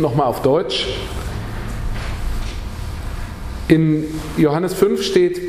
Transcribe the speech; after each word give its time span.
Nochmal 0.00 0.28
auf 0.28 0.42
Deutsch. 0.42 0.86
In 3.66 4.04
Johannes 4.36 4.72
5 4.74 5.02
steht 5.02 5.40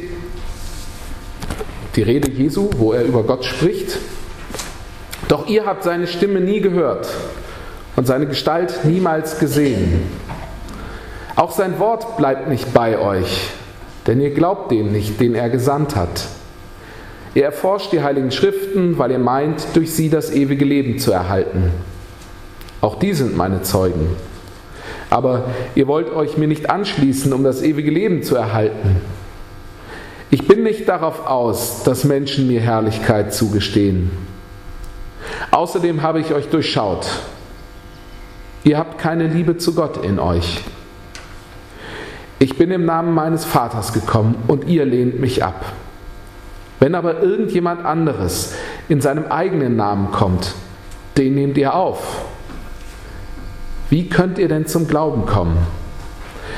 die 1.96 2.02
Rede 2.02 2.32
Jesu, 2.32 2.70
wo 2.78 2.94
er 2.94 3.04
über 3.04 3.22
Gott 3.24 3.46
spricht. 3.46 4.00
Doch 5.28 5.48
ihr 5.48 5.68
habt 5.68 5.84
seine 5.84 6.08
Stimme 6.08 6.42
nie 6.42 6.62
gehört 6.62 7.08
und 7.96 8.08
seine 8.08 8.26
Gestalt 8.26 8.86
niemals 8.86 9.38
gesehen. 9.38 10.10
Auch 11.36 11.52
sein 11.52 11.78
Wort 11.78 12.18
bleibt 12.18 12.50
nicht 12.50 12.74
bei 12.74 12.98
euch, 12.98 13.50
denn 14.08 14.20
ihr 14.20 14.32
glaubt 14.32 14.72
dem 14.72 14.92
nicht, 14.92 15.20
den 15.20 15.36
er 15.36 15.52
gesandt 15.52 15.96
hat. 15.96 16.28
Ihr 17.36 17.46
erforscht 17.46 17.92
die 17.92 18.02
heiligen 18.02 18.32
Schriften, 18.32 18.98
weil 18.98 19.12
ihr 19.12 19.20
meint, 19.20 19.68
durch 19.76 19.94
sie 19.94 20.10
das 20.10 20.32
ewige 20.32 20.66
Leben 20.66 20.98
zu 20.98 21.12
erhalten. 21.12 21.72
Auch 22.82 22.98
die 22.98 23.14
sind 23.14 23.38
meine 23.38 23.62
Zeugen. 23.62 24.16
Aber 25.10 25.46
ihr 25.76 25.88
wollt 25.88 26.12
euch 26.12 26.38
mir 26.38 26.48
nicht 26.48 26.70
anschließen, 26.70 27.34
um 27.34 27.44
das 27.44 27.62
ewige 27.62 27.92
Leben 27.92 28.24
zu 28.24 28.36
erhalten. 28.36 28.98
Ich 30.30 30.48
bin 30.48 30.64
nicht 30.64 30.88
darauf 30.88 31.26
aus, 31.26 31.84
dass 31.84 32.04
Menschen 32.04 32.48
mir 32.48 32.62
Herrlichkeit 32.62 33.34
zugestehen. 33.34 34.12
Außerdem 35.52 36.04
habe 36.04 36.20
ich 36.20 36.34
euch 36.34 36.50
durchschaut. 36.50 37.08
Ihr 38.64 38.78
habt 38.78 39.00
keine 39.00 39.28
Liebe 39.28 39.58
zu 39.58 39.74
Gott 39.74 40.04
in 40.04 40.20
euch. 40.20 40.62
Ich 42.38 42.58
bin 42.58 42.72
im 42.72 42.86
Namen 42.86 43.14
meines 43.14 43.44
Vaters 43.44 43.92
gekommen 43.94 44.36
und 44.48 44.68
ihr 44.68 44.86
lehnt 44.86 45.20
mich 45.20 45.44
ab. 45.44 45.66
Wenn 46.80 46.96
aber 46.96 47.22
irgendjemand 47.22 47.86
anderes 47.86 48.54
in 48.88 49.02
seinem 49.02 49.26
eigenen 49.26 49.76
Namen 49.76 50.12
kommt, 50.12 50.54
den 51.18 51.36
nehmt 51.36 51.58
ihr 51.58 51.74
auf. 51.74 52.26
Wie 53.90 54.08
könnt 54.08 54.38
ihr 54.38 54.48
denn 54.48 54.68
zum 54.68 54.88
Glauben 54.88 55.26
kommen? 55.26 55.58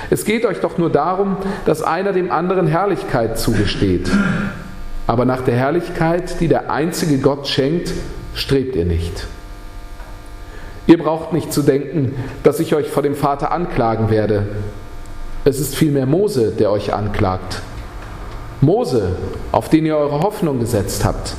Es 0.09 0.25
geht 0.25 0.45
euch 0.45 0.59
doch 0.59 0.77
nur 0.77 0.89
darum, 0.89 1.37
dass 1.65 1.81
einer 1.81 2.11
dem 2.11 2.31
anderen 2.31 2.67
Herrlichkeit 2.67 3.39
zugesteht. 3.39 4.09
Aber 5.07 5.25
nach 5.25 5.41
der 5.41 5.55
Herrlichkeit, 5.55 6.41
die 6.41 6.49
der 6.49 6.69
einzige 6.69 7.19
Gott 7.19 7.47
schenkt, 7.47 7.93
strebt 8.35 8.75
ihr 8.75 8.85
nicht. 8.85 9.27
Ihr 10.87 10.97
braucht 10.97 11.31
nicht 11.31 11.53
zu 11.53 11.61
denken, 11.61 12.15
dass 12.43 12.59
ich 12.59 12.75
euch 12.75 12.89
vor 12.89 13.03
dem 13.03 13.15
Vater 13.15 13.51
anklagen 13.51 14.09
werde. 14.09 14.47
Es 15.45 15.59
ist 15.59 15.75
vielmehr 15.75 16.05
Mose, 16.05 16.51
der 16.51 16.71
euch 16.71 16.93
anklagt. 16.93 17.61
Mose, 18.59 19.15
auf 19.51 19.69
den 19.69 19.85
ihr 19.85 19.95
eure 19.95 20.19
Hoffnung 20.19 20.59
gesetzt 20.59 21.05
habt. 21.05 21.35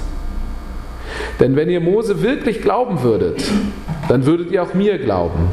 Denn 1.39 1.57
wenn 1.57 1.69
ihr 1.69 1.81
Mose 1.81 2.23
wirklich 2.23 2.63
glauben 2.63 3.03
würdet, 3.03 3.45
dann 4.09 4.25
würdet 4.25 4.51
ihr 4.51 4.63
auch 4.63 4.75
mir 4.75 4.99
glauben 4.99 5.49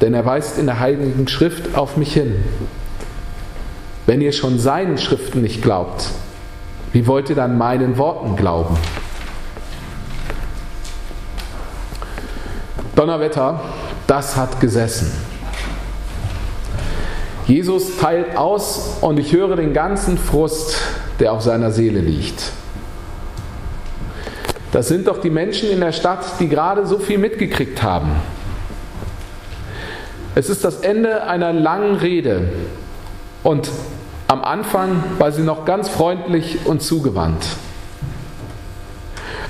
denn 0.00 0.14
er 0.14 0.24
weist 0.24 0.58
in 0.58 0.66
der 0.66 0.80
Heiligen 0.80 1.28
Schrift 1.28 1.76
auf 1.76 1.96
mich 1.96 2.12
hin. 2.12 2.44
Wenn 4.06 4.20
ihr 4.20 4.32
schon 4.32 4.58
seinen 4.58 4.98
Schriften 4.98 5.42
nicht 5.42 5.62
glaubt, 5.62 6.08
wie 6.92 7.06
wollt 7.06 7.28
ihr 7.28 7.36
dann 7.36 7.58
meinen 7.58 7.98
Worten 7.98 8.36
glauben? 8.36 8.76
Donnerwetter, 12.94 13.60
das 14.06 14.36
hat 14.36 14.60
gesessen. 14.60 15.12
Jesus 17.46 17.96
teilt 17.98 18.36
aus 18.36 18.98
und 19.00 19.18
ich 19.18 19.32
höre 19.32 19.56
den 19.56 19.72
ganzen 19.72 20.18
Frust, 20.18 20.76
der 21.20 21.32
auf 21.32 21.42
seiner 21.42 21.70
Seele 21.70 22.00
liegt. 22.00 22.52
Das 24.72 24.88
sind 24.88 25.08
doch 25.08 25.20
die 25.20 25.30
Menschen 25.30 25.70
in 25.70 25.80
der 25.80 25.92
Stadt, 25.92 26.24
die 26.40 26.48
gerade 26.48 26.86
so 26.86 26.98
viel 26.98 27.18
mitgekriegt 27.18 27.82
haben. 27.82 28.10
Es 30.38 30.48
ist 30.48 30.64
das 30.64 30.82
Ende 30.82 31.24
einer 31.24 31.52
langen 31.52 31.96
Rede 31.96 32.42
und 33.42 33.68
am 34.28 34.44
Anfang 34.44 35.02
war 35.18 35.32
sie 35.32 35.42
noch 35.42 35.64
ganz 35.64 35.88
freundlich 35.88 36.58
und 36.64 36.80
zugewandt. 36.80 37.44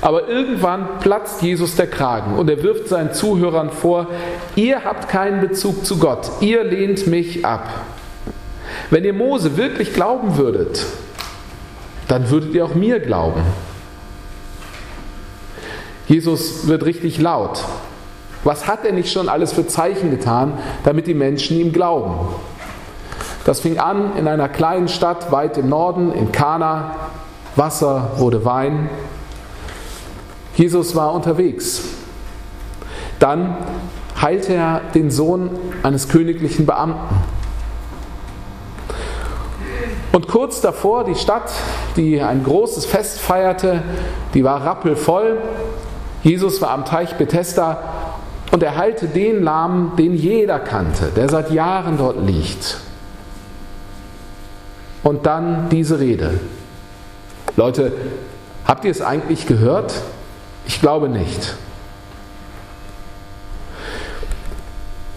Aber 0.01 0.27
irgendwann 0.27 0.97
platzt 0.99 1.43
Jesus 1.43 1.75
der 1.75 1.85
Kragen 1.85 2.39
und 2.39 2.49
er 2.49 2.63
wirft 2.63 2.87
seinen 2.87 3.13
Zuhörern 3.13 3.69
vor, 3.69 4.07
ihr 4.55 4.83
habt 4.83 5.09
keinen 5.09 5.41
Bezug 5.41 5.85
zu 5.85 5.99
Gott, 5.99 6.27
ihr 6.39 6.63
lehnt 6.63 7.05
mich 7.05 7.45
ab. 7.45 7.69
Wenn 8.89 9.05
ihr 9.05 9.13
Mose 9.13 9.57
wirklich 9.57 9.93
glauben 9.93 10.37
würdet, 10.37 10.87
dann 12.07 12.31
würdet 12.31 12.55
ihr 12.55 12.65
auch 12.65 12.73
mir 12.73 12.99
glauben. 12.99 13.43
Jesus 16.07 16.67
wird 16.67 16.83
richtig 16.83 17.19
laut 17.19 17.63
was 18.43 18.67
hat 18.67 18.85
er 18.85 18.93
nicht 18.93 19.11
schon 19.11 19.29
alles 19.29 19.53
für 19.53 19.67
Zeichen 19.67 20.11
getan, 20.11 20.53
damit 20.83 21.07
die 21.07 21.13
Menschen 21.13 21.57
ihm 21.57 21.73
glauben? 21.73 22.13
Das 23.45 23.61
fing 23.61 23.79
an 23.79 24.15
in 24.17 24.27
einer 24.27 24.49
kleinen 24.49 24.87
Stadt 24.87 25.31
weit 25.31 25.57
im 25.57 25.69
Norden, 25.69 26.11
in 26.11 26.31
Kana. 26.31 26.95
Wasser 27.55 28.11
wurde 28.17 28.45
Wein. 28.45 28.89
Jesus 30.55 30.95
war 30.95 31.13
unterwegs. 31.13 31.83
Dann 33.17 33.57
heilte 34.21 34.53
er 34.53 34.81
den 34.93 35.11
Sohn 35.11 35.49
eines 35.83 36.07
königlichen 36.07 36.65
Beamten. 36.65 37.15
Und 40.11 40.27
kurz 40.27 40.61
davor, 40.61 41.03
die 41.03 41.15
Stadt, 41.15 41.51
die 41.95 42.21
ein 42.21 42.43
großes 42.43 42.85
Fest 42.85 43.19
feierte, 43.19 43.83
die 44.33 44.43
war 44.43 44.65
rappelvoll. 44.65 45.37
Jesus 46.23 46.61
war 46.61 46.71
am 46.71 46.85
Teich 46.85 47.15
Bethesda 47.15 47.77
und 48.51 48.63
er 48.63 48.75
heilte 48.75 49.07
den 49.07 49.43
Lahmen, 49.43 49.95
den 49.95 50.15
jeder 50.15 50.59
kannte, 50.59 51.11
der 51.15 51.29
seit 51.29 51.51
Jahren 51.51 51.97
dort 51.97 52.25
liegt. 52.25 52.77
Und 55.03 55.25
dann 55.25 55.69
diese 55.69 55.99
Rede. 55.99 56.39
Leute, 57.55 57.91
habt 58.65 58.85
ihr 58.85 58.91
es 58.91 59.01
eigentlich 59.01 59.45
gehört? 59.45 59.93
Ich 60.65 60.81
glaube 60.81 61.09
nicht. 61.09 61.55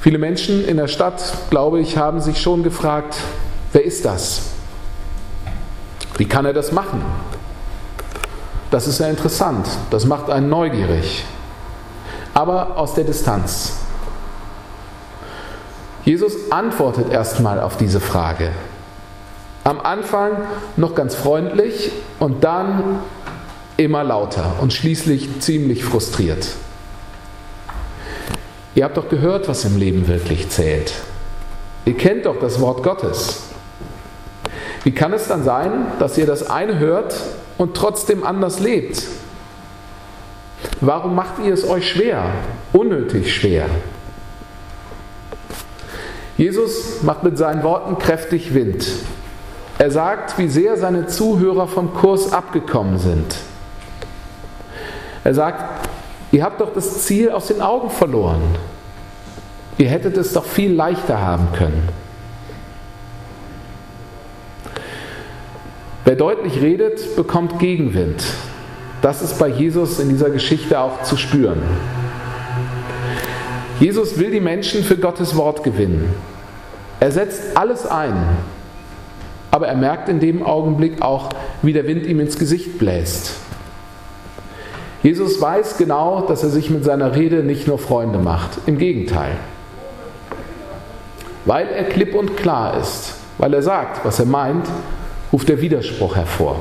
Viele 0.00 0.18
Menschen 0.18 0.64
in 0.64 0.76
der 0.76 0.88
Stadt, 0.88 1.22
glaube 1.50 1.80
ich, 1.80 1.96
haben 1.96 2.20
sich 2.20 2.40
schon 2.40 2.62
gefragt, 2.62 3.16
wer 3.72 3.84
ist 3.84 4.04
das? 4.04 4.50
Wie 6.18 6.24
kann 6.24 6.44
er 6.44 6.52
das 6.52 6.72
machen? 6.72 7.02
Das 8.70 8.86
ist 8.86 9.00
ja 9.00 9.06
interessant, 9.06 9.66
das 9.90 10.06
macht 10.06 10.30
einen 10.30 10.48
neugierig 10.48 11.24
aber 12.34 12.76
aus 12.76 12.94
der 12.94 13.04
Distanz. 13.04 13.74
Jesus 16.04 16.50
antwortet 16.50 17.10
erstmal 17.10 17.60
auf 17.60 17.76
diese 17.76 18.00
Frage. 18.00 18.50
Am 19.64 19.80
Anfang 19.80 20.32
noch 20.76 20.94
ganz 20.94 21.14
freundlich 21.14 21.92
und 22.18 22.42
dann 22.42 23.00
immer 23.76 24.02
lauter 24.02 24.56
und 24.60 24.72
schließlich 24.72 25.40
ziemlich 25.40 25.84
frustriert. 25.84 26.48
Ihr 28.74 28.84
habt 28.84 28.96
doch 28.96 29.08
gehört, 29.08 29.48
was 29.48 29.64
im 29.64 29.76
Leben 29.76 30.08
wirklich 30.08 30.48
zählt. 30.48 30.92
Ihr 31.84 31.96
kennt 31.96 32.26
doch 32.26 32.38
das 32.40 32.60
Wort 32.60 32.82
Gottes. 32.82 33.42
Wie 34.82 34.92
kann 34.92 35.12
es 35.12 35.28
dann 35.28 35.44
sein, 35.44 35.86
dass 35.98 36.18
ihr 36.18 36.26
das 36.26 36.48
eine 36.50 36.78
hört 36.78 37.14
und 37.58 37.76
trotzdem 37.76 38.24
anders 38.24 38.58
lebt? 38.58 39.04
Warum 40.84 41.14
macht 41.14 41.38
ihr 41.38 41.54
es 41.54 41.68
euch 41.68 41.88
schwer? 41.88 42.24
Unnötig 42.72 43.32
schwer. 43.32 43.66
Jesus 46.36 47.04
macht 47.04 47.22
mit 47.22 47.38
seinen 47.38 47.62
Worten 47.62 47.98
kräftig 47.98 48.52
Wind. 48.52 48.88
Er 49.78 49.92
sagt, 49.92 50.38
wie 50.38 50.48
sehr 50.48 50.76
seine 50.76 51.06
Zuhörer 51.06 51.68
vom 51.68 51.94
Kurs 51.94 52.32
abgekommen 52.32 52.98
sind. 52.98 53.36
Er 55.22 55.34
sagt, 55.34 55.88
ihr 56.32 56.42
habt 56.42 56.60
doch 56.60 56.74
das 56.74 57.04
Ziel 57.04 57.30
aus 57.30 57.46
den 57.46 57.62
Augen 57.62 57.88
verloren. 57.88 58.42
Ihr 59.78 59.88
hättet 59.88 60.16
es 60.16 60.32
doch 60.32 60.44
viel 60.44 60.72
leichter 60.74 61.20
haben 61.20 61.46
können. 61.56 61.88
Wer 66.04 66.16
deutlich 66.16 66.60
redet, 66.60 67.14
bekommt 67.14 67.60
Gegenwind. 67.60 68.24
Das 69.02 69.20
ist 69.20 69.36
bei 69.36 69.48
Jesus 69.48 69.98
in 69.98 70.10
dieser 70.10 70.30
Geschichte 70.30 70.78
auch 70.78 71.02
zu 71.02 71.16
spüren. 71.16 71.60
Jesus 73.80 74.16
will 74.16 74.30
die 74.30 74.40
Menschen 74.40 74.84
für 74.84 74.96
Gottes 74.96 75.36
Wort 75.36 75.64
gewinnen. 75.64 76.14
Er 77.00 77.10
setzt 77.10 77.56
alles 77.56 77.84
ein, 77.84 78.14
aber 79.50 79.66
er 79.66 79.74
merkt 79.74 80.08
in 80.08 80.20
dem 80.20 80.44
Augenblick 80.44 81.02
auch, 81.02 81.30
wie 81.62 81.72
der 81.72 81.88
Wind 81.88 82.06
ihm 82.06 82.20
ins 82.20 82.38
Gesicht 82.38 82.78
bläst. 82.78 83.32
Jesus 85.02 85.40
weiß 85.40 85.78
genau, 85.78 86.20
dass 86.20 86.44
er 86.44 86.50
sich 86.50 86.70
mit 86.70 86.84
seiner 86.84 87.16
Rede 87.16 87.42
nicht 87.42 87.66
nur 87.66 87.80
Freunde 87.80 88.20
macht, 88.20 88.50
im 88.66 88.78
Gegenteil. 88.78 89.32
Weil 91.44 91.66
er 91.66 91.84
klipp 91.84 92.14
und 92.14 92.36
klar 92.36 92.78
ist, 92.78 93.14
weil 93.38 93.52
er 93.52 93.62
sagt, 93.62 94.04
was 94.04 94.20
er 94.20 94.26
meint, 94.26 94.68
ruft 95.32 95.48
der 95.48 95.60
Widerspruch 95.60 96.14
hervor. 96.14 96.56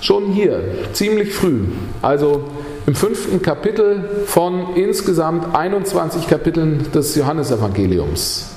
Schon 0.00 0.26
hier, 0.26 0.62
ziemlich 0.92 1.32
früh, 1.32 1.64
also 2.02 2.44
im 2.86 2.94
fünften 2.94 3.42
Kapitel 3.42 4.24
von 4.26 4.76
insgesamt 4.76 5.54
21 5.54 6.28
Kapiteln 6.28 6.86
des 6.92 7.16
Johannesevangeliums. 7.16 8.50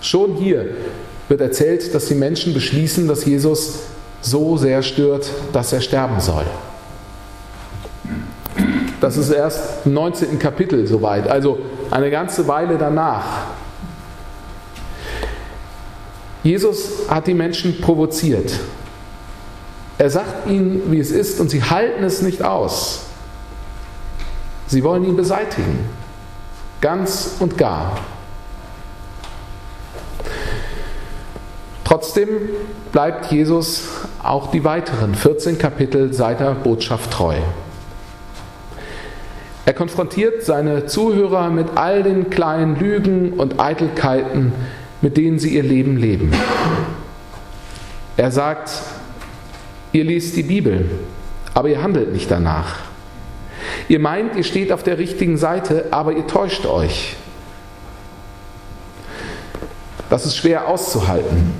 Schon 0.00 0.36
hier 0.36 0.68
wird 1.28 1.40
erzählt, 1.40 1.94
dass 1.94 2.06
die 2.06 2.14
Menschen 2.14 2.54
beschließen, 2.54 3.06
dass 3.06 3.26
Jesus 3.26 3.80
so 4.22 4.56
sehr 4.56 4.82
stört, 4.82 5.30
dass 5.52 5.72
er 5.72 5.82
sterben 5.82 6.18
soll. 6.20 6.44
Das 9.00 9.16
ist 9.16 9.30
erst 9.30 9.84
im 9.84 9.94
19. 9.94 10.38
Kapitel 10.38 10.86
soweit, 10.86 11.28
also 11.28 11.58
eine 11.90 12.10
ganze 12.10 12.48
Weile 12.48 12.78
danach. 12.78 13.48
Jesus 16.42 17.08
hat 17.08 17.26
die 17.26 17.34
Menschen 17.34 17.80
provoziert. 17.80 18.52
Er 20.02 20.10
sagt 20.10 20.50
ihnen, 20.50 20.90
wie 20.90 20.98
es 20.98 21.12
ist, 21.12 21.38
und 21.38 21.48
sie 21.48 21.62
halten 21.62 22.02
es 22.02 22.22
nicht 22.22 22.42
aus. 22.42 23.04
Sie 24.66 24.82
wollen 24.82 25.04
ihn 25.04 25.14
beseitigen, 25.14 25.78
ganz 26.80 27.36
und 27.38 27.56
gar. 27.56 28.00
Trotzdem 31.84 32.28
bleibt 32.90 33.30
Jesus 33.30 33.84
auch 34.24 34.50
die 34.50 34.64
weiteren 34.64 35.14
14 35.14 35.56
Kapitel 35.58 36.12
seiner 36.12 36.50
Botschaft 36.56 37.12
treu. 37.12 37.36
Er 39.66 39.72
konfrontiert 39.72 40.42
seine 40.42 40.86
Zuhörer 40.86 41.48
mit 41.48 41.76
all 41.76 42.02
den 42.02 42.28
kleinen 42.28 42.74
Lügen 42.74 43.34
und 43.34 43.60
Eitelkeiten, 43.60 44.52
mit 45.00 45.16
denen 45.16 45.38
sie 45.38 45.54
ihr 45.54 45.62
Leben 45.62 45.96
leben. 45.96 46.32
Er 48.16 48.32
sagt, 48.32 48.82
ihr 49.92 50.04
liest 50.04 50.36
die 50.36 50.42
Bibel, 50.42 50.90
aber 51.54 51.68
ihr 51.68 51.82
handelt 51.82 52.12
nicht 52.12 52.30
danach. 52.30 52.80
Ihr 53.88 54.00
meint, 54.00 54.36
ihr 54.36 54.44
steht 54.44 54.72
auf 54.72 54.82
der 54.82 54.98
richtigen 54.98 55.36
Seite, 55.36 55.86
aber 55.90 56.12
ihr 56.12 56.26
täuscht 56.26 56.66
euch. 56.66 57.16
Das 60.10 60.26
ist 60.26 60.36
schwer 60.36 60.68
auszuhalten. 60.68 61.52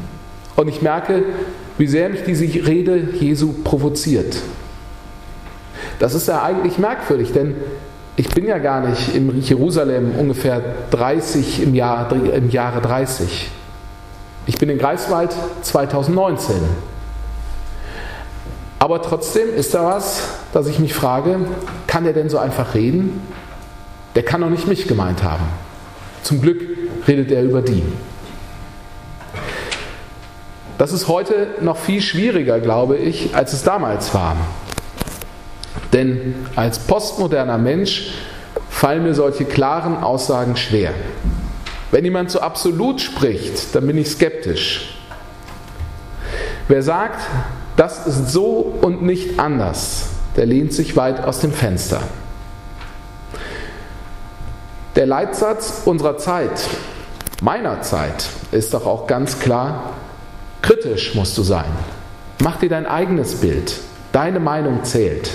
Und 0.57 0.69
ich 0.69 0.83
merke, 0.83 1.25
wie 1.79 1.87
sehr 1.87 2.09
mich 2.09 2.23
diese 2.25 2.45
Rede 2.45 3.09
Jesu 3.19 3.53
provoziert. 3.65 4.37
Das 5.99 6.15
ist 6.15 6.29
ja 6.29 6.43
eigentlich 6.43 6.79
merkwürdig, 6.79 7.33
denn 7.33 7.55
ich 8.17 8.29
bin 8.29 8.47
ja 8.47 8.59
gar 8.59 8.87
nicht 8.87 9.15
in 9.15 9.41
Jerusalem 9.41 10.13
ungefähr 10.19 10.63
30 10.91 11.63
im, 11.63 11.75
Jahr, 11.75 12.13
im 12.13 12.51
Jahre 12.51 12.83
30. 12.83 13.51
Ich 14.47 14.59
bin 14.59 14.69
in 14.69 14.79
Greifswald 14.79 15.35
2019. 15.63 16.57
Aber 18.83 19.01
trotzdem 19.01 19.55
ist 19.55 19.75
da 19.75 19.85
was, 19.85 20.25
dass 20.53 20.67
ich 20.67 20.81
mich 20.81 20.93
frage, 20.93 21.39
kann 21.87 22.03
der 22.03 22.15
denn 22.15 22.29
so 22.29 22.39
einfach 22.39 22.75
reden? 22.75 23.23
Der 24.17 24.25
kann 24.25 24.41
doch 24.41 24.51
nicht 24.51 24.67
mich 24.67 24.89
gemeint 24.89 25.23
haben. 25.23 25.45
Zum 26.25 26.43
Glück 26.43 26.61
redet 27.07 27.31
er 27.31 27.45
über 27.45 27.63
die. 27.63 27.85
Das 30.79 30.93
ist 30.93 31.07
heute 31.07 31.47
noch 31.61 31.77
viel 31.77 32.03
schwieriger, 32.03 32.59
glaube 32.59 32.97
ich, 32.97 33.37
als 33.37 33.53
es 33.53 33.63
damals 33.63 34.15
war. 34.15 34.37
Denn 35.93 36.35
als 36.57 36.81
postmoderner 36.81 37.59
Mensch 37.59 38.11
fallen 38.69 39.05
mir 39.05 39.15
solche 39.15 39.45
klaren 39.45 40.03
Aussagen 40.03 40.57
schwer. 40.57 40.91
Wenn 41.93 42.05
jemand 42.05 42.33
so 42.33 42.41
absolut 42.41 43.01
spricht, 43.01 43.77
dann 43.77 43.87
bin 43.87 43.97
ich 43.97 44.11
skeptisch. 44.11 44.99
Wer 46.67 46.83
sagt, 46.83 47.21
das 47.77 48.07
ist 48.07 48.31
so 48.31 48.75
und 48.81 49.03
nicht 49.03 49.39
anders, 49.39 50.09
der 50.37 50.47
lehnt 50.47 50.73
sich 50.73 50.97
weit 50.97 51.25
aus 51.25 51.41
dem 51.41 51.53
Fenster. 51.53 52.01
Der 54.95 55.07
Leitsatz 55.07 55.83
unserer 55.87 56.19
Zeit, 56.19 56.69
meiner 57.41 57.81
Zeit, 57.81 58.29
ist 58.51 58.75
doch 58.75 58.87
auch 58.87 59.07
ganz 59.07 59.39
klar, 59.39 59.95
kritisch 60.61 61.15
musst 61.15 61.37
du 61.39 61.43
sein. 61.43 61.71
Mach 62.43 62.59
dir 62.59 62.69
dein 62.69 62.87
eigenes 62.87 63.37
Bild. 63.37 63.75
Deine 64.13 64.41
Meinung 64.41 64.85
zählt. 64.85 65.31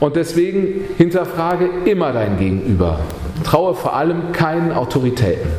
Und 0.00 0.16
deswegen 0.16 0.86
hinterfrage 0.96 1.68
immer 1.84 2.12
dein 2.12 2.38
Gegenüber. 2.38 3.00
Traue 3.44 3.74
vor 3.74 3.94
allem 3.94 4.32
keinen 4.32 4.72
Autoritäten. 4.72 5.50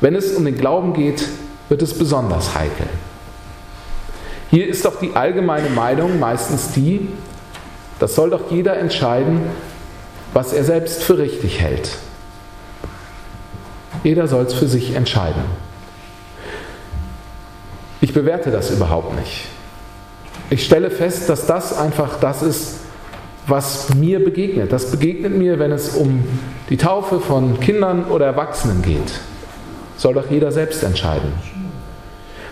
Wenn 0.00 0.14
es 0.14 0.34
um 0.34 0.44
den 0.44 0.56
Glauben 0.56 0.92
geht, 0.92 1.26
wird 1.68 1.82
es 1.82 1.96
besonders 1.96 2.54
heikel. 2.54 2.86
Hier 4.50 4.66
ist 4.66 4.84
doch 4.84 4.98
die 4.98 5.14
allgemeine 5.14 5.70
Meinung 5.70 6.18
meistens 6.18 6.72
die, 6.72 7.08
das 8.00 8.14
soll 8.14 8.30
doch 8.30 8.50
jeder 8.50 8.78
entscheiden, 8.78 9.42
was 10.32 10.52
er 10.52 10.64
selbst 10.64 11.02
für 11.02 11.18
richtig 11.18 11.60
hält. 11.60 11.98
Jeder 14.02 14.26
soll 14.26 14.44
es 14.44 14.54
für 14.54 14.66
sich 14.66 14.94
entscheiden. 14.94 15.42
Ich 18.00 18.14
bewerte 18.14 18.50
das 18.50 18.70
überhaupt 18.70 19.14
nicht. 19.16 19.46
Ich 20.48 20.64
stelle 20.64 20.90
fest, 20.90 21.28
dass 21.28 21.46
das 21.46 21.76
einfach 21.76 22.18
das 22.18 22.42
ist, 22.42 22.80
was 23.46 23.94
mir 23.94 24.24
begegnet. 24.24 24.72
Das 24.72 24.90
begegnet 24.90 25.36
mir, 25.36 25.58
wenn 25.58 25.70
es 25.70 25.90
um 25.90 26.24
die 26.70 26.76
Taufe 26.76 27.20
von 27.20 27.60
Kindern 27.60 28.06
oder 28.06 28.26
Erwachsenen 28.26 28.82
geht. 28.82 29.20
Soll 29.96 30.14
doch 30.14 30.30
jeder 30.30 30.50
selbst 30.50 30.82
entscheiden. 30.82 31.59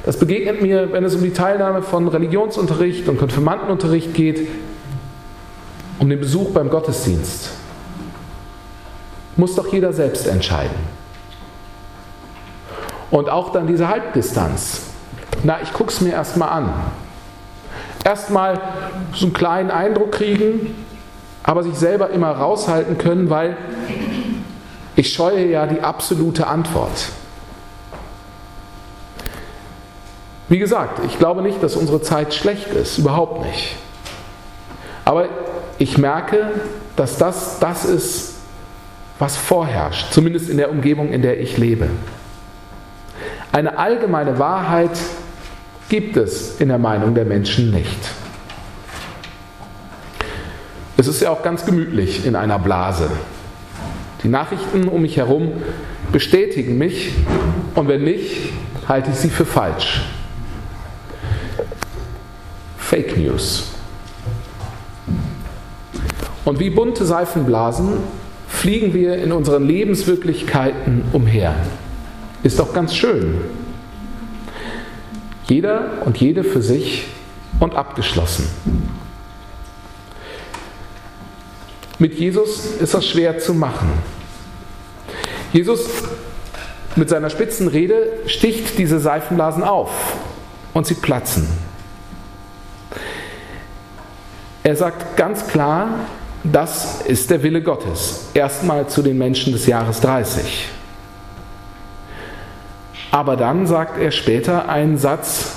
Das 0.05 0.19
begegnet 0.19 0.62
mir, 0.62 0.93
wenn 0.93 1.05
es 1.05 1.15
um 1.15 1.23
die 1.23 1.33
Teilnahme 1.33 1.83
von 1.83 2.09
Religionsunterricht 2.09 3.09
und 3.09 3.19
Konfirmandenunterricht 3.19 4.15
geht, 4.15 4.49
um 5.99 6.09
den 6.09 6.21
Besuch 6.21 6.50
beim 6.50 6.71
Gottesdienst. 6.71 7.50
Muss 9.37 9.55
doch 9.55 9.73
jeder 9.73 9.93
selbst 9.93 10.27
entscheiden. 10.27 10.77
Und 13.11 13.29
auch 13.29 13.53
dann 13.53 13.67
diese 13.67 13.89
Halbdistanz. 13.89 14.83
Na, 15.43 15.59
ich 15.62 15.73
gucke 15.73 15.91
es 15.91 16.00
mir 16.00 16.12
erstmal 16.12 16.50
an. 16.50 16.73
Erstmal 18.05 18.61
so 19.15 19.27
einen 19.27 19.33
kleinen 19.33 19.71
Eindruck 19.71 20.12
kriegen, 20.12 20.75
aber 21.43 21.62
sich 21.62 21.75
selber 21.75 22.11
immer 22.11 22.31
raushalten 22.31 22.99
können, 22.99 23.31
weil 23.31 23.56
ich 24.97 25.12
scheue 25.12 25.47
ja 25.47 25.67
die 25.67 25.81
absolute 25.81 26.47
Antwort. 26.47 27.11
Wie 30.49 30.59
gesagt, 30.59 31.05
ich 31.05 31.19
glaube 31.19 31.43
nicht, 31.43 31.62
dass 31.62 31.77
unsere 31.77 32.00
Zeit 32.00 32.33
schlecht 32.33 32.69
ist, 32.69 32.99
überhaupt 32.99 33.45
nicht. 33.45 33.77
Aber 35.05 35.29
ich 35.79 35.99
merke, 35.99 36.53
dass 36.97 37.19
das 37.19 37.59
das 37.59 37.85
ist, 37.85 38.35
was 39.19 39.37
vorherrscht, 39.37 40.12
zumindest 40.12 40.49
in 40.49 40.57
der 40.57 40.71
Umgebung, 40.71 41.12
in 41.12 41.23
der 41.23 41.40
ich 41.40 41.59
lebe. 41.59 41.88
Eine 43.52 43.78
allgemeine 43.78 44.38
Wahrheit 44.38 44.99
gibt 45.88 46.17
es 46.17 46.61
in 46.61 46.69
der 46.69 46.78
Meinung 46.78 47.14
der 47.14 47.25
Menschen 47.25 47.71
nicht. 47.71 47.99
Es 50.97 51.07
ist 51.07 51.21
ja 51.21 51.31
auch 51.31 51.43
ganz 51.43 51.64
gemütlich 51.64 52.26
in 52.26 52.37
einer 52.37 52.59
Blase. 52.59 53.11
Die 54.23 54.28
Nachrichten 54.28 54.88
um 54.88 55.02
mich 55.02 55.17
herum 55.17 55.52
bestätigen 56.12 56.76
mich 56.78 57.12
und 57.75 57.88
wenn 57.88 58.02
nicht, 58.02 58.52
halte 58.88 59.11
ich 59.11 59.17
sie 59.17 59.31
für 59.31 59.45
falsch. 59.45 60.02
Fake 62.99 63.17
News. 63.17 63.69
Und 66.45 66.59
wie 66.59 66.69
bunte 66.69 67.07
Seifenblasen 67.07 67.99
fliegen 68.49 68.93
wir 68.93 69.19
in 69.19 69.31
unseren 69.31 69.64
Lebenswirklichkeiten 69.69 71.05
umher. 71.12 71.55
Ist 72.43 72.59
doch 72.59 72.75
ganz 72.75 72.97
schön. 72.97 73.37
Jeder 75.47 76.02
und 76.07 76.19
jede 76.19 76.43
für 76.43 76.61
sich 76.61 77.07
und 77.61 77.76
abgeschlossen. 77.76 78.49
Mit 82.00 82.19
Jesus 82.19 82.67
ist 82.81 82.95
das 82.95 83.07
schwer 83.07 83.38
zu 83.38 83.55
machen. 83.55 83.93
Jesus 85.52 85.88
mit 86.97 87.09
seiner 87.09 87.31
spitzen 87.31 87.69
Rede 87.69 88.09
sticht 88.26 88.76
diese 88.76 88.99
Seifenblasen 88.99 89.62
auf 89.62 90.17
und 90.75 90.85
sie 90.85 90.95
platzen. 90.95 91.67
Er 94.68 94.76
sagt 94.76 95.16
ganz 95.16 95.46
klar, 95.46 95.88
das 96.44 97.00
ist 97.00 97.30
der 97.30 97.42
Wille 97.42 97.62
Gottes. 97.62 98.26
Erstmal 98.34 98.87
zu 98.87 99.00
den 99.00 99.16
Menschen 99.16 99.54
des 99.54 99.66
Jahres 99.66 100.02
30. 100.02 100.68
Aber 103.10 103.38
dann 103.38 103.66
sagt 103.66 103.98
er 103.98 104.10
später 104.10 104.68
einen 104.68 104.98
Satz, 104.98 105.54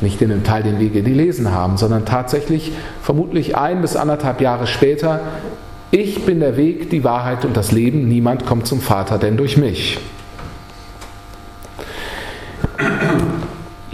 nicht 0.00 0.20
in 0.20 0.30
dem 0.30 0.42
Teil, 0.42 0.64
den 0.64 0.80
wir 0.80 0.90
gelesen 0.90 1.52
haben, 1.52 1.76
sondern 1.76 2.04
tatsächlich 2.04 2.72
vermutlich 3.02 3.56
ein 3.56 3.82
bis 3.82 3.94
anderthalb 3.94 4.40
Jahre 4.40 4.66
später, 4.66 5.20
ich 5.92 6.24
bin 6.24 6.40
der 6.40 6.56
Weg, 6.56 6.90
die 6.90 7.04
Wahrheit 7.04 7.44
und 7.44 7.56
das 7.56 7.70
Leben, 7.70 8.08
niemand 8.08 8.46
kommt 8.46 8.66
zum 8.66 8.80
Vater 8.80 9.16
denn 9.18 9.36
durch 9.36 9.56
mich. 9.56 10.00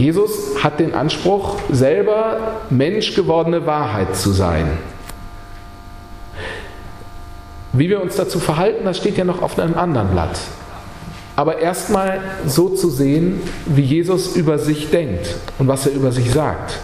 Jesus 0.03 0.61
hat 0.61 0.81
den 0.81 0.93
Anspruch, 0.93 1.55
selber 1.71 2.61
menschgewordene 2.69 3.65
Wahrheit 3.65 4.17
zu 4.17 4.31
sein. 4.31 4.67
Wie 7.71 7.87
wir 7.87 8.01
uns 8.01 8.17
dazu 8.17 8.39
verhalten, 8.39 8.83
das 8.83 8.97
steht 8.97 9.17
ja 9.17 9.23
noch 9.23 9.41
auf 9.41 9.57
einem 9.57 9.75
anderen 9.75 10.09
Blatt. 10.09 10.37
Aber 11.37 11.59
erstmal 11.59 12.19
so 12.45 12.67
zu 12.67 12.89
sehen, 12.89 13.41
wie 13.65 13.81
Jesus 13.81 14.35
über 14.35 14.59
sich 14.59 14.91
denkt 14.91 15.37
und 15.57 15.69
was 15.69 15.87
er 15.87 15.93
über 15.93 16.11
sich 16.11 16.29
sagt. 16.31 16.81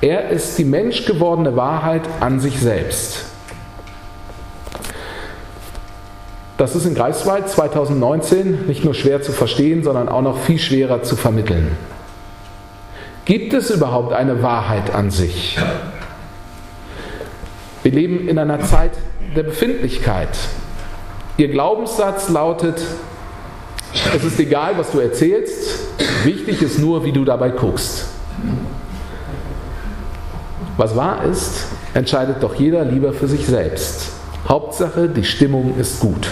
Er 0.00 0.30
ist 0.30 0.56
die 0.56 0.64
menschgewordene 0.64 1.56
Wahrheit 1.56 2.02
an 2.20 2.40
sich 2.40 2.58
selbst. 2.58 3.26
Das 6.60 6.76
ist 6.76 6.84
in 6.84 6.94
Greifswald 6.94 7.48
2019 7.48 8.66
nicht 8.66 8.84
nur 8.84 8.92
schwer 8.92 9.22
zu 9.22 9.32
verstehen, 9.32 9.82
sondern 9.82 10.10
auch 10.10 10.20
noch 10.20 10.36
viel 10.40 10.58
schwerer 10.58 11.02
zu 11.02 11.16
vermitteln. 11.16 11.74
Gibt 13.24 13.54
es 13.54 13.70
überhaupt 13.70 14.12
eine 14.12 14.42
Wahrheit 14.42 14.94
an 14.94 15.10
sich? 15.10 15.56
Wir 17.82 17.92
leben 17.92 18.28
in 18.28 18.38
einer 18.38 18.60
Zeit 18.60 18.90
der 19.34 19.44
Befindlichkeit. 19.44 20.36
Ihr 21.38 21.48
Glaubenssatz 21.48 22.28
lautet, 22.28 22.78
es 24.14 24.22
ist 24.22 24.38
egal, 24.38 24.76
was 24.76 24.90
du 24.90 24.98
erzählst, 24.98 25.78
wichtig 26.24 26.60
ist 26.60 26.78
nur, 26.78 27.06
wie 27.06 27.12
du 27.12 27.24
dabei 27.24 27.48
guckst. 27.48 28.04
Was 30.76 30.94
wahr 30.94 31.24
ist, 31.24 31.68
entscheidet 31.94 32.42
doch 32.42 32.54
jeder 32.54 32.84
lieber 32.84 33.14
für 33.14 33.28
sich 33.28 33.46
selbst. 33.46 34.10
Hauptsache, 34.46 35.08
die 35.08 35.24
Stimmung 35.24 35.78
ist 35.78 36.00
gut. 36.00 36.28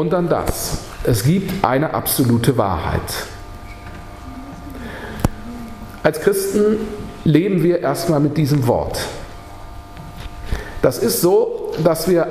Und 0.00 0.14
dann 0.14 0.30
das. 0.30 0.78
Es 1.04 1.24
gibt 1.24 1.62
eine 1.62 1.92
absolute 1.92 2.56
Wahrheit. 2.56 3.02
Als 6.02 6.22
Christen 6.22 6.78
leben 7.24 7.62
wir 7.62 7.80
erstmal 7.80 8.18
mit 8.18 8.38
diesem 8.38 8.66
Wort. 8.66 8.98
Das 10.80 10.96
ist 10.96 11.20
so, 11.20 11.74
dass 11.84 12.08
wir 12.08 12.28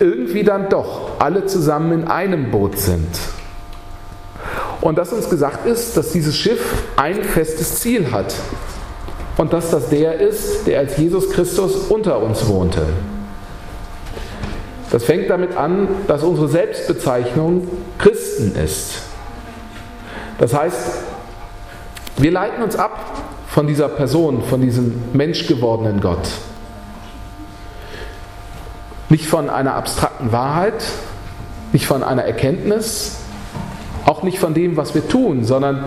irgendwie 0.00 0.42
dann 0.42 0.70
doch 0.70 1.10
alle 1.18 1.44
zusammen 1.44 1.92
in 1.92 2.08
einem 2.08 2.50
Boot 2.50 2.78
sind. 2.78 3.14
Und 4.80 4.96
dass 4.96 5.12
uns 5.12 5.28
gesagt 5.28 5.66
ist, 5.66 5.98
dass 5.98 6.12
dieses 6.12 6.34
Schiff 6.34 6.82
ein 6.96 7.22
festes 7.24 7.78
Ziel 7.80 8.10
hat. 8.10 8.34
Und 9.36 9.52
dass 9.52 9.70
das 9.70 9.90
der 9.90 10.18
ist, 10.18 10.66
der 10.66 10.78
als 10.78 10.96
Jesus 10.96 11.28
Christus 11.28 11.76
unter 11.90 12.22
uns 12.22 12.46
wohnte. 12.46 12.86
Das 14.90 15.04
fängt 15.04 15.28
damit 15.30 15.56
an, 15.56 15.88
dass 16.06 16.22
unsere 16.22 16.48
Selbstbezeichnung 16.48 17.68
Christen 17.98 18.54
ist. 18.54 19.02
Das 20.38 20.54
heißt, 20.54 21.02
wir 22.18 22.30
leiten 22.30 22.62
uns 22.62 22.76
ab 22.76 23.22
von 23.48 23.66
dieser 23.66 23.88
Person, 23.88 24.42
von 24.42 24.60
diesem 24.60 25.02
menschgewordenen 25.12 26.00
Gott. 26.00 26.28
Nicht 29.08 29.26
von 29.26 29.50
einer 29.50 29.74
abstrakten 29.74 30.32
Wahrheit, 30.32 30.84
nicht 31.72 31.86
von 31.86 32.02
einer 32.02 32.24
Erkenntnis, 32.24 33.16
auch 34.04 34.22
nicht 34.22 34.38
von 34.38 34.54
dem, 34.54 34.76
was 34.76 34.94
wir 34.94 35.06
tun, 35.08 35.44
sondern 35.44 35.84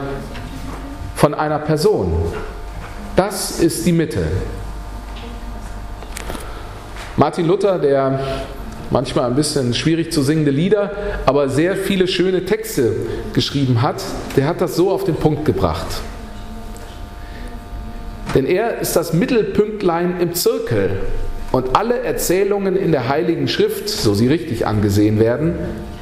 von 1.15 1.33
einer 1.33 1.59
Person. 1.59 2.13
Das 3.15 3.59
ist 3.59 3.85
die 3.85 3.91
Mitte. 3.91 4.25
Martin 7.17 7.47
Luther, 7.47 7.79
der 7.79 8.19
manchmal 8.89 9.25
ein 9.25 9.35
bisschen 9.35 9.73
schwierig 9.73 10.11
zu 10.11 10.21
singende 10.21 10.51
Lieder, 10.51 10.91
aber 11.25 11.49
sehr 11.49 11.75
viele 11.75 12.07
schöne 12.07 12.45
Texte 12.45 12.93
geschrieben 13.33 13.81
hat, 13.81 14.03
der 14.35 14.47
hat 14.47 14.61
das 14.61 14.75
so 14.75 14.91
auf 14.91 15.03
den 15.03 15.15
Punkt 15.15 15.45
gebracht. 15.45 15.87
Denn 18.35 18.45
er 18.45 18.79
ist 18.79 18.95
das 18.95 19.13
Mittelpünktlein 19.13 20.19
im 20.19 20.33
Zirkel 20.33 20.91
und 21.51 21.75
alle 21.75 21.99
Erzählungen 22.03 22.75
in 22.75 22.91
der 22.91 23.09
Heiligen 23.09 23.47
Schrift, 23.47 23.89
so 23.89 24.13
sie 24.13 24.27
richtig 24.27 24.67
angesehen 24.67 25.19
werden, 25.19 25.55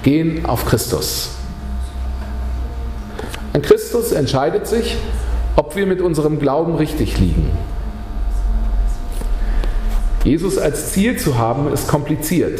gehen 0.03 0.45
auf 0.45 0.65
Christus. 0.65 1.29
An 3.53 3.61
Christus 3.61 4.11
entscheidet 4.11 4.67
sich, 4.67 4.97
ob 5.55 5.75
wir 5.75 5.87
mit 5.87 6.01
unserem 6.01 6.39
Glauben 6.39 6.75
richtig 6.75 7.17
liegen. 7.17 7.49
Jesus 10.27 10.57
als 10.57 10.91
Ziel 10.91 11.17
zu 11.17 11.37
haben, 11.37 11.71
ist 11.71 11.87
kompliziert. 11.87 12.59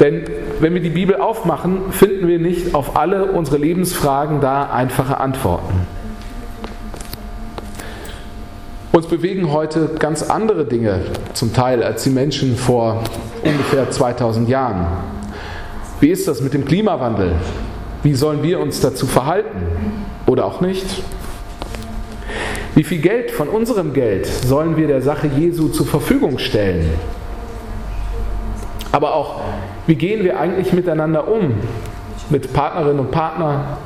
Denn 0.00 0.24
wenn 0.58 0.72
wir 0.72 0.80
die 0.80 0.88
Bibel 0.88 1.16
aufmachen, 1.16 1.92
finden 1.92 2.26
wir 2.26 2.38
nicht 2.38 2.74
auf 2.74 2.96
alle 2.96 3.26
unsere 3.26 3.58
Lebensfragen 3.58 4.40
da 4.40 4.70
einfache 4.70 5.18
Antworten. 5.18 5.86
Uns 8.92 9.06
bewegen 9.08 9.52
heute 9.52 9.90
ganz 9.98 10.22
andere 10.22 10.64
Dinge 10.64 11.02
zum 11.34 11.52
Teil 11.52 11.82
als 11.82 12.02
die 12.02 12.10
Menschen 12.10 12.56
vor 12.56 13.04
ungefähr 13.44 13.90
2000 13.90 14.48
Jahren. 14.48 14.86
Wie 16.00 16.08
ist 16.08 16.26
das 16.26 16.40
mit 16.40 16.54
dem 16.54 16.64
Klimawandel? 16.64 17.34
Wie 18.02 18.14
sollen 18.14 18.42
wir 18.42 18.58
uns 18.58 18.80
dazu 18.80 19.06
verhalten? 19.06 19.66
Oder 20.26 20.46
auch 20.46 20.62
nicht? 20.62 21.02
Wie 22.80 22.84
viel 22.84 23.02
Geld 23.02 23.30
von 23.30 23.50
unserem 23.50 23.92
Geld 23.92 24.24
sollen 24.24 24.78
wir 24.78 24.86
der 24.86 25.02
Sache 25.02 25.26
Jesu 25.26 25.68
zur 25.68 25.84
Verfügung 25.84 26.38
stellen? 26.38 26.88
Aber 28.90 29.12
auch, 29.12 29.42
wie 29.86 29.96
gehen 29.96 30.24
wir 30.24 30.40
eigentlich 30.40 30.72
miteinander 30.72 31.28
um? 31.28 31.52
Mit 32.30 32.54
Partnerinnen 32.54 32.98
und 32.98 33.10
Partnern, 33.10 33.76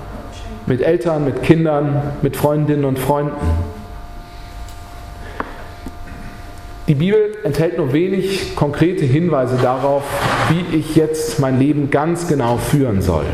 mit 0.67 0.81
Eltern, 0.81 1.25
mit 1.25 1.43
Kindern, 1.43 2.13
mit 2.23 2.37
Freundinnen 2.37 2.85
und 2.85 3.01
Freunden? 3.01 3.35
Die 6.87 6.95
Bibel 6.95 7.37
enthält 7.43 7.79
nur 7.79 7.93
wenig 7.93 8.55
konkrete 8.55 9.05
Hinweise 9.05 9.59
darauf, 9.61 10.05
wie 10.51 10.77
ich 10.79 10.95
jetzt 10.95 11.41
mein 11.41 11.59
Leben 11.59 11.91
ganz 11.91 12.29
genau 12.29 12.59
führen 12.59 13.03
soll. 13.03 13.25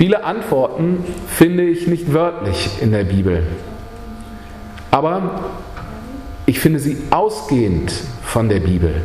Viele 0.00 0.24
Antworten 0.24 1.04
finde 1.26 1.64
ich 1.64 1.86
nicht 1.86 2.14
wörtlich 2.14 2.80
in 2.80 2.90
der 2.90 3.04
Bibel, 3.04 3.42
aber 4.90 5.50
ich 6.46 6.58
finde 6.58 6.78
sie 6.78 6.96
ausgehend 7.10 7.92
von 8.22 8.48
der 8.48 8.60
Bibel. 8.60 9.02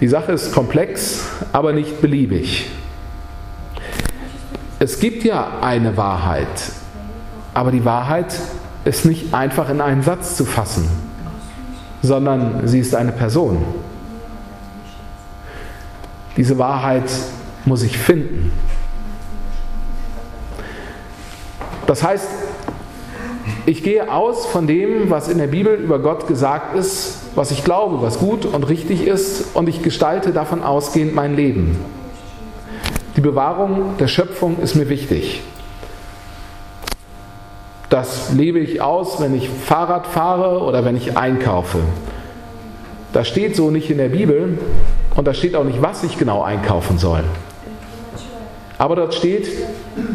Die 0.00 0.08
Sache 0.08 0.32
ist 0.32 0.54
komplex, 0.54 1.28
aber 1.52 1.74
nicht 1.74 2.00
beliebig. 2.00 2.70
Es 4.78 4.98
gibt 5.00 5.22
ja 5.24 5.58
eine 5.60 5.98
Wahrheit, 5.98 6.72
aber 7.52 7.70
die 7.70 7.84
Wahrheit 7.84 8.40
ist 8.86 9.04
nicht 9.04 9.34
einfach 9.34 9.68
in 9.68 9.82
einen 9.82 10.00
Satz 10.00 10.36
zu 10.36 10.46
fassen, 10.46 10.88
sondern 12.00 12.66
sie 12.66 12.78
ist 12.78 12.94
eine 12.94 13.12
Person. 13.12 13.62
Diese 16.38 16.56
Wahrheit 16.56 17.04
muss 17.64 17.82
ich 17.82 17.96
finden. 17.98 18.52
Das 21.86 22.02
heißt, 22.02 22.28
ich 23.66 23.82
gehe 23.82 24.12
aus 24.12 24.46
von 24.46 24.66
dem, 24.66 25.10
was 25.10 25.28
in 25.28 25.38
der 25.38 25.46
Bibel 25.46 25.74
über 25.74 25.98
Gott 25.98 26.26
gesagt 26.26 26.76
ist, 26.76 27.18
was 27.34 27.50
ich 27.50 27.64
glaube, 27.64 28.02
was 28.02 28.18
gut 28.18 28.44
und 28.44 28.68
richtig 28.68 29.06
ist, 29.06 29.54
und 29.54 29.68
ich 29.68 29.82
gestalte 29.82 30.32
davon 30.32 30.62
ausgehend 30.62 31.14
mein 31.14 31.36
Leben. 31.36 31.78
Die 33.16 33.20
Bewahrung 33.20 33.96
der 33.98 34.08
Schöpfung 34.08 34.58
ist 34.60 34.76
mir 34.76 34.88
wichtig. 34.88 35.42
Das 37.88 38.32
lebe 38.32 38.60
ich 38.60 38.80
aus, 38.80 39.20
wenn 39.20 39.34
ich 39.34 39.48
Fahrrad 39.48 40.06
fahre 40.06 40.60
oder 40.62 40.84
wenn 40.84 40.96
ich 40.96 41.16
einkaufe. 41.16 41.78
Das 43.12 43.26
steht 43.26 43.56
so 43.56 43.72
nicht 43.72 43.90
in 43.90 43.98
der 43.98 44.10
Bibel 44.10 44.58
und 45.16 45.26
da 45.26 45.34
steht 45.34 45.56
auch 45.56 45.64
nicht, 45.64 45.82
was 45.82 46.04
ich 46.04 46.16
genau 46.16 46.42
einkaufen 46.42 46.98
soll. 46.98 47.24
Aber 48.80 48.96
dort 48.96 49.14
steht, 49.14 49.46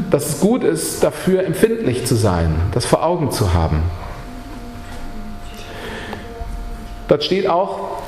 dass 0.10 0.27
es 0.27 0.39
gut 0.39 0.63
ist, 0.63 1.03
dafür 1.03 1.43
empfindlich 1.43 2.03
zu 2.07 2.15
sein, 2.15 2.50
das 2.72 2.84
vor 2.84 3.05
Augen 3.05 3.29
zu 3.29 3.53
haben. 3.53 3.84
Dort 7.07 7.24
steht 7.24 7.48
auch, 7.48 8.01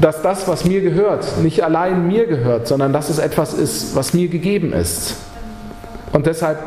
dass 0.00 0.22
das, 0.22 0.48
was 0.48 0.64
mir 0.64 0.80
gehört, 0.80 1.42
nicht 1.42 1.62
allein 1.62 2.08
mir 2.08 2.26
gehört, 2.26 2.66
sondern 2.66 2.94
dass 2.94 3.10
es 3.10 3.18
etwas 3.18 3.52
ist, 3.52 3.94
was 3.94 4.14
mir 4.14 4.28
gegeben 4.28 4.72
ist. 4.72 5.16
Und 6.14 6.24
deshalb 6.24 6.60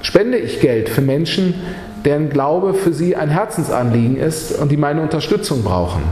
spende 0.00 0.38
ich 0.38 0.60
Geld 0.60 0.88
für 0.88 1.02
Menschen, 1.02 1.60
deren 2.06 2.30
Glaube 2.30 2.72
für 2.72 2.94
sie 2.94 3.16
ein 3.16 3.28
Herzensanliegen 3.28 4.16
ist 4.16 4.52
und 4.52 4.72
die 4.72 4.78
meine 4.78 5.02
Unterstützung 5.02 5.62
brauchen. 5.62 6.04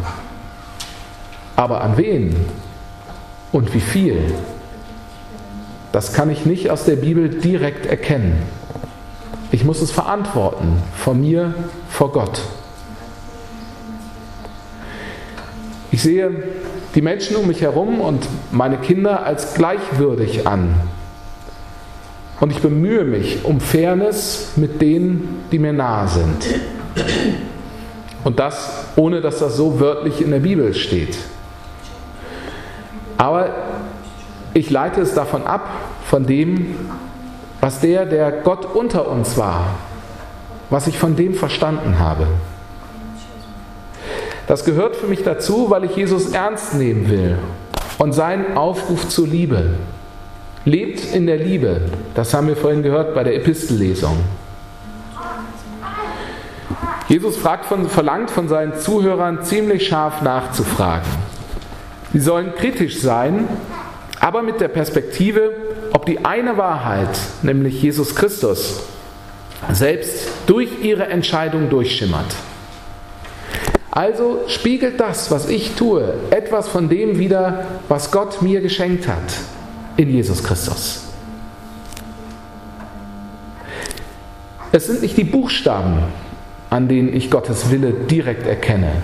Aber 1.56 1.80
an 1.80 1.96
wen 1.96 2.36
und 3.50 3.72
wie 3.72 3.80
viel? 3.80 4.34
Das 5.94 6.12
kann 6.12 6.28
ich 6.28 6.44
nicht 6.44 6.70
aus 6.70 6.82
der 6.86 6.96
Bibel 6.96 7.28
direkt 7.28 7.86
erkennen. 7.86 8.42
Ich 9.52 9.64
muss 9.64 9.80
es 9.80 9.92
verantworten, 9.92 10.82
vor 10.96 11.14
mir, 11.14 11.54
vor 11.88 12.10
Gott. 12.10 12.40
Ich 15.92 16.02
sehe 16.02 16.32
die 16.96 17.00
Menschen 17.00 17.36
um 17.36 17.46
mich 17.46 17.60
herum 17.60 18.00
und 18.00 18.26
meine 18.50 18.78
Kinder 18.78 19.24
als 19.24 19.54
gleichwürdig 19.54 20.48
an. 20.48 20.74
Und 22.40 22.50
ich 22.50 22.58
bemühe 22.58 23.04
mich 23.04 23.44
um 23.44 23.60
Fairness 23.60 24.54
mit 24.56 24.82
denen, 24.82 25.44
die 25.52 25.60
mir 25.60 25.72
nahe 25.72 26.08
sind. 26.08 26.60
Und 28.24 28.40
das, 28.40 28.86
ohne 28.96 29.20
dass 29.20 29.38
das 29.38 29.56
so 29.56 29.78
wörtlich 29.78 30.20
in 30.20 30.32
der 30.32 30.40
Bibel 30.40 30.74
steht. 30.74 31.16
Aber 33.16 33.63
ich 34.54 34.70
leite 34.70 35.00
es 35.00 35.14
davon 35.14 35.46
ab, 35.46 35.68
von 36.04 36.26
dem, 36.26 36.76
was 37.60 37.80
der, 37.80 38.06
der 38.06 38.30
Gott 38.30 38.64
unter 38.74 39.08
uns 39.08 39.36
war, 39.36 39.66
was 40.70 40.86
ich 40.86 40.98
von 40.98 41.16
dem 41.16 41.34
verstanden 41.34 41.98
habe. 41.98 42.26
Das 44.46 44.64
gehört 44.64 44.96
für 44.96 45.06
mich 45.06 45.24
dazu, 45.24 45.70
weil 45.70 45.84
ich 45.84 45.96
Jesus 45.96 46.32
ernst 46.32 46.74
nehmen 46.74 47.10
will 47.10 47.38
und 47.98 48.12
seinen 48.12 48.56
Aufruf 48.56 49.08
zur 49.08 49.26
Liebe. 49.26 49.70
Lebt 50.64 51.14
in 51.14 51.26
der 51.26 51.38
Liebe, 51.38 51.82
das 52.14 52.32
haben 52.32 52.48
wir 52.48 52.56
vorhin 52.56 52.82
gehört 52.82 53.14
bei 53.14 53.24
der 53.24 53.34
Epistellesung. 53.36 54.18
Jesus 57.08 57.36
von, 57.36 57.88
verlangt 57.88 58.30
von 58.30 58.48
seinen 58.48 58.78
Zuhörern 58.78 59.42
ziemlich 59.42 59.88
scharf 59.88 60.22
nachzufragen. 60.22 61.10
Sie 62.12 62.20
sollen 62.20 62.54
kritisch 62.54 63.00
sein, 63.00 63.48
aber 64.24 64.40
mit 64.40 64.58
der 64.58 64.68
Perspektive, 64.68 65.52
ob 65.92 66.06
die 66.06 66.24
eine 66.24 66.56
Wahrheit, 66.56 67.10
nämlich 67.42 67.82
Jesus 67.82 68.14
Christus, 68.14 68.80
selbst 69.70 70.28
durch 70.46 70.82
ihre 70.82 71.08
Entscheidung 71.08 71.68
durchschimmert. 71.68 72.34
Also 73.90 74.44
spiegelt 74.46 74.98
das, 74.98 75.30
was 75.30 75.46
ich 75.50 75.72
tue, 75.72 76.14
etwas 76.30 76.68
von 76.68 76.88
dem 76.88 77.18
wider, 77.18 77.66
was 77.90 78.10
Gott 78.12 78.40
mir 78.40 78.62
geschenkt 78.62 79.06
hat 79.08 79.34
in 79.98 80.08
Jesus 80.08 80.42
Christus. 80.42 81.02
Es 84.72 84.86
sind 84.86 85.02
nicht 85.02 85.18
die 85.18 85.24
Buchstaben, 85.24 85.98
an 86.70 86.88
denen 86.88 87.14
ich 87.14 87.30
Gottes 87.30 87.70
Wille 87.70 87.92
direkt 87.92 88.46
erkenne, 88.46 89.02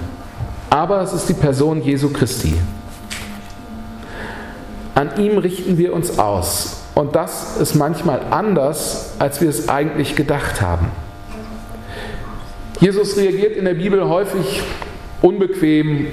aber 0.71 1.03
es 1.03 1.13
ist 1.13 1.29
die 1.29 1.35
Person 1.35 1.83
Jesu 1.83 2.09
Christi. 2.09 2.55
An 4.95 5.17
ihm 5.19 5.39
richten 5.39 5.79
wir 5.79 5.93
uns 5.93 6.19
aus 6.19 6.83
und 6.95 7.15
das 7.15 7.57
ist 7.59 7.75
manchmal 7.75 8.21
anders, 8.31 9.13
als 9.19 9.41
wir 9.41 9.49
es 9.49 9.69
eigentlich 9.69 10.17
gedacht 10.17 10.61
haben. 10.61 10.89
Jesus 12.81 13.17
reagiert 13.17 13.57
in 13.57 13.67
der 13.67 13.75
Bibel 13.75 14.09
häufig 14.09 14.63
unbequem 15.23 16.07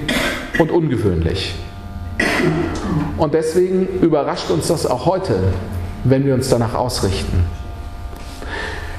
und 0.60 0.69
ungewöhnlich. 0.69 1.55
Und 3.17 3.34
deswegen 3.34 3.88
überrascht 4.01 4.50
uns 4.51 4.67
das 4.67 4.86
auch 4.86 5.05
heute, 5.05 5.39
wenn 6.03 6.25
wir 6.25 6.34
uns 6.34 6.50
danach 6.50 6.74
ausrichten. 6.75 7.46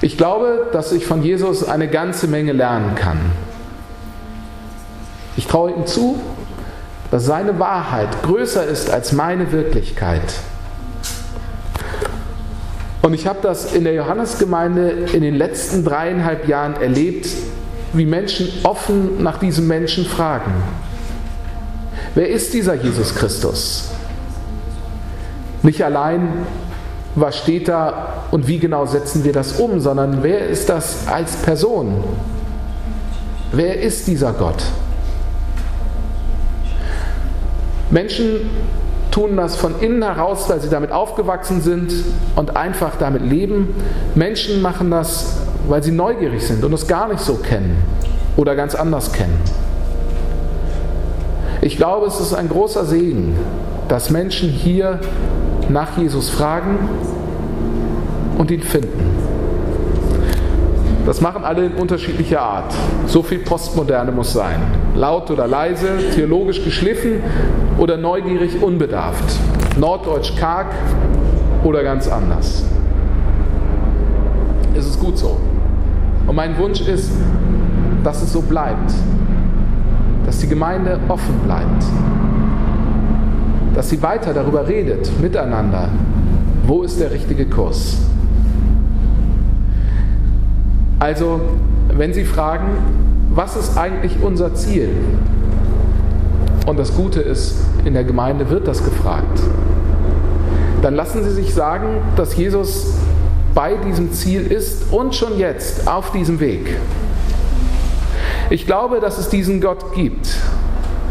Ich 0.01 0.17
glaube, 0.17 0.69
dass 0.73 0.93
ich 0.93 1.07
von 1.07 1.23
Jesus 1.23 1.69
eine 1.69 1.89
ganze 1.89 2.27
Menge 2.27 2.53
lernen 2.53 2.95
kann. 2.95 3.19
Ich 5.37 5.47
traue 5.47 5.73
ihm 5.73 5.87
zu, 5.87 6.19
dass 7.11 7.25
seine 7.25 7.59
Wahrheit 7.59 8.23
größer 8.23 8.65
ist 8.65 8.91
als 8.91 9.13
meine 9.13 9.51
Wirklichkeit. 9.53 10.23
Und 13.01 13.15
ich 13.15 13.27
habe 13.27 13.39
das 13.43 13.73
in 13.73 13.85
der 13.85 13.95
Johannesgemeinde 13.95 14.91
in 15.13 15.23
den 15.23 15.35
letzten 15.35 15.85
dreieinhalb 15.85 16.47
Jahren 16.49 16.75
erlebt, 16.75 17.29
wie 17.93 18.05
Menschen 18.05 18.49
offen 18.65 19.23
nach 19.23 19.39
diesem 19.39 19.67
Menschen 19.67 20.05
fragen. 20.05 20.53
Wer 22.15 22.29
ist 22.29 22.53
dieser 22.53 22.75
Jesus 22.75 23.15
Christus? 23.15 23.91
Nicht 25.63 25.83
allein, 25.83 26.47
was 27.15 27.39
steht 27.39 27.69
da 27.69 28.25
und 28.31 28.47
wie 28.47 28.59
genau 28.59 28.87
setzen 28.87 29.25
wir 29.25 29.33
das 29.33 29.53
um, 29.53 29.81
sondern 29.81 30.23
wer 30.23 30.47
ist 30.47 30.69
das 30.69 31.09
als 31.09 31.37
Person? 31.37 32.05
Wer 33.53 33.81
ist 33.81 34.07
dieser 34.07 34.33
Gott? 34.33 34.63
Menschen 37.91 38.51
tun 39.11 39.37
das 39.37 39.57
von 39.57 39.81
innen 39.81 40.03
heraus, 40.03 40.49
weil 40.49 40.61
sie 40.61 40.69
damit 40.69 40.93
aufgewachsen 40.93 41.61
sind 41.61 41.93
und 42.37 42.57
einfach 42.57 42.97
damit 42.99 43.23
leben. 43.23 43.75
Menschen 44.15 44.63
machen 44.63 44.91
das, 44.91 45.39
weil 45.69 45.83
sie 45.83 45.93
neugierig 45.93 46.47
sind 46.47 46.65
und 46.65 46.73
es 46.73 46.87
gar 46.87 47.09
nicht 47.09 47.21
so 47.21 47.35
kennen 47.35 47.83
oder 48.37 48.55
ganz 48.55 48.75
anders 48.75 49.13
kennen. 49.13 49.39
Ich 51.61 51.77
glaube, 51.77 52.07
es 52.07 52.21
ist 52.21 52.35
ein 52.35 52.49
großer 52.49 52.85
Segen, 52.85 53.37
dass 53.89 54.11
Menschen 54.11 54.49
hier 54.49 55.01
nach 55.69 55.99
Jesus 55.99 56.31
fragen 56.31 56.79
und 58.39 58.51
ihn 58.51 58.63
finden. 58.63 59.18
Das 61.09 61.23
machen 61.23 61.43
alle 61.43 61.65
in 61.65 61.73
unterschiedlicher 61.73 62.43
Art. 62.43 62.75
So 63.07 63.23
viel 63.23 63.39
Postmoderne 63.39 64.13
muss 64.13 64.35
sein. 64.35 64.61
Laut 64.95 65.31
oder 65.31 65.47
leise, 65.47 65.87
theologisch 66.15 66.63
geschliffen 66.63 67.23
oder 67.79 67.97
neugierig 67.97 68.63
unbedarft. 68.63 69.25
Norddeutsch 69.79 70.37
karg 70.37 70.67
oder 71.65 71.83
ganz 71.83 72.09
anders. 72.09 72.63
Es 74.77 74.87
ist 74.87 75.01
gut 75.01 75.17
so. 75.17 75.41
Und 76.27 76.37
mein 76.37 76.59
Wunsch 76.59 76.83
ist, 76.83 77.11
dass 78.05 78.23
es 78.23 78.31
so 78.31 78.43
bleibt. 78.43 78.93
Dass 80.27 80.41
die 80.41 80.49
Gemeinde 80.49 81.01
offen 81.09 81.39
bleibt. 81.43 81.85
Dass 83.75 83.89
sie 83.89 84.03
weiter 84.03 84.35
darüber 84.35 84.69
redet, 84.69 85.11
miteinander. 85.23 85.89
Wo 86.67 86.83
ist 86.83 87.01
der 87.01 87.11
richtige 87.11 87.47
Kurs? 87.47 87.97
Also, 91.01 91.41
wenn 91.93 92.13
Sie 92.13 92.25
fragen, 92.25 92.67
was 93.31 93.57
ist 93.57 93.79
eigentlich 93.79 94.17
unser 94.21 94.55
Ziel? 94.55 94.91
Und 96.67 96.77
das 96.77 96.95
Gute 96.95 97.21
ist, 97.21 97.55
in 97.85 97.95
der 97.95 98.03
Gemeinde 98.03 98.51
wird 98.51 98.67
das 98.67 98.85
gefragt. 98.85 99.41
Dann 100.83 100.97
lassen 100.97 101.23
Sie 101.23 101.31
sich 101.31 101.55
sagen, 101.55 102.03
dass 102.17 102.37
Jesus 102.37 102.95
bei 103.55 103.75
diesem 103.77 104.13
Ziel 104.13 104.43
ist 104.51 104.93
und 104.93 105.15
schon 105.15 105.39
jetzt 105.39 105.87
auf 105.87 106.11
diesem 106.11 106.41
Weg. 106.41 106.77
Ich 108.51 108.67
glaube, 108.67 108.99
dass 108.99 109.19
es 109.19 109.29
diesen 109.29 109.61
Gott 109.61 109.95
gibt 109.95 110.37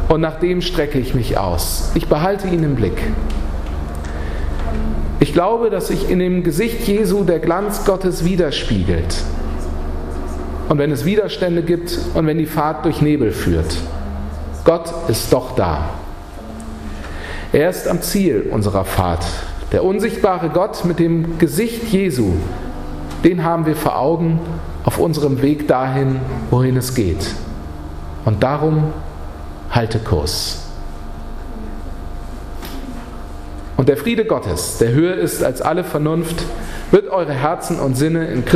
und 0.09 0.19
nach 0.19 0.39
dem 0.39 0.61
strecke 0.61 0.99
ich 0.99 1.15
mich 1.15 1.37
aus. 1.37 1.91
Ich 1.95 2.07
behalte 2.07 2.47
ihn 2.49 2.63
im 2.63 2.75
Blick. 2.75 3.01
Ich 5.21 5.33
glaube, 5.33 5.69
dass 5.69 5.87
sich 5.87 6.09
in 6.09 6.19
dem 6.19 6.43
Gesicht 6.43 6.87
Jesu 6.87 7.23
der 7.23 7.39
Glanz 7.39 7.85
Gottes 7.85 8.25
widerspiegelt 8.25 9.23
und 10.69 10.77
wenn 10.77 10.91
es 10.91 11.05
Widerstände 11.05 11.61
gibt 11.61 11.97
und 12.13 12.27
wenn 12.27 12.37
die 12.37 12.45
Fahrt 12.45 12.85
durch 12.85 13.01
Nebel 13.01 13.31
führt. 13.31 13.77
Gott 14.65 14.91
ist 15.07 15.31
doch 15.31 15.55
da. 15.55 15.89
Er 17.53 17.69
ist 17.69 17.87
am 17.87 18.01
Ziel 18.01 18.49
unserer 18.51 18.83
Fahrt. 18.83 19.25
Der 19.71 19.83
unsichtbare 19.83 20.49
Gott 20.49 20.83
mit 20.85 20.99
dem 20.99 21.37
Gesicht 21.37 21.85
Jesu, 21.85 22.33
den 23.23 23.43
haben 23.43 23.65
wir 23.65 23.75
vor 23.75 23.97
Augen 23.97 24.39
auf 24.83 24.97
unserem 24.99 25.41
Weg 25.41 25.67
dahin, 25.67 26.19
wohin 26.51 26.77
es 26.77 26.93
geht. 26.95 27.25
Und 28.25 28.43
darum 28.43 28.93
halte 29.71 29.99
Kurs. 29.99 30.63
Und 33.77 33.89
der 33.89 33.97
Friede 33.97 34.25
Gottes, 34.25 34.79
der 34.79 34.91
höher 34.91 35.15
ist 35.15 35.43
als 35.43 35.61
alle 35.61 35.83
Vernunft, 35.83 36.43
wird 36.91 37.09
eure 37.09 37.33
Herzen 37.33 37.79
und 37.79 37.95
Sinne 37.95 38.27
in 38.27 38.43
Christus 38.43 38.45